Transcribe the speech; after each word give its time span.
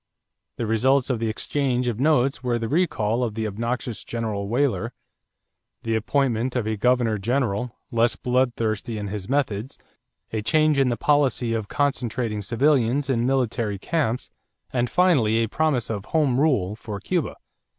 The 0.55 0.65
results 0.65 1.11
of 1.11 1.19
the 1.19 1.29
exchange 1.29 1.87
of 1.87 1.99
notes 1.99 2.41
were 2.43 2.57
the 2.57 2.67
recall 2.67 3.23
of 3.23 3.35
the 3.35 3.45
obnoxious 3.45 4.03
General 4.03 4.47
Weyler, 4.47 4.93
the 5.83 5.93
appointment 5.95 6.55
of 6.55 6.65
a 6.65 6.75
governor 6.75 7.19
general 7.19 7.75
less 7.91 8.15
bloodthirsty 8.15 8.97
in 8.97 9.09
his 9.09 9.29
methods, 9.29 9.77
a 10.33 10.41
change 10.41 10.79
in 10.79 10.89
the 10.89 10.97
policy 10.97 11.53
of 11.53 11.67
concentrating 11.67 12.41
civilians 12.41 13.11
in 13.11 13.27
military 13.27 13.77
camps, 13.77 14.31
and 14.73 14.89
finally 14.89 15.37
a 15.43 15.47
promise 15.47 15.87
of 15.91 16.05
"home 16.05 16.39
rule" 16.39 16.75
for 16.75 16.99
Cuba. 16.99 17.35